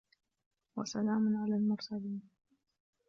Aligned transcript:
وسلام 0.77 1.37
على 1.37 1.55
المرسلين 1.55 2.21